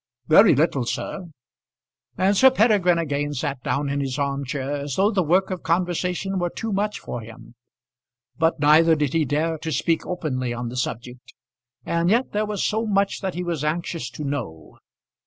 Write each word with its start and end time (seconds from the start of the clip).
"Very 0.25 0.55
little, 0.55 0.83
sir." 0.83 1.25
And 2.17 2.35
Sir 2.35 2.49
Peregrine 2.49 2.97
again 2.97 3.35
sat 3.35 3.61
down 3.61 3.87
in 3.87 3.99
his 3.99 4.17
arm 4.17 4.45
chair 4.45 4.77
as 4.77 4.95
though 4.95 5.11
the 5.11 5.21
work 5.21 5.51
of 5.51 5.61
conversation 5.61 6.39
were 6.39 6.49
too 6.49 6.71
much 6.73 6.99
for 6.99 7.21
him. 7.21 7.53
But 8.35 8.59
neither 8.59 8.95
did 8.95 9.13
he 9.13 9.25
dare 9.25 9.59
to 9.59 9.71
speak 9.71 10.03
openly 10.07 10.55
on 10.55 10.69
the 10.69 10.75
subject; 10.75 11.35
and 11.85 12.09
yet 12.09 12.31
there 12.31 12.47
was 12.47 12.63
so 12.63 12.87
much 12.87 13.21
that 13.21 13.35
he 13.35 13.43
was 13.43 13.63
anxious 13.63 14.09
to 14.09 14.23
know. 14.23 14.79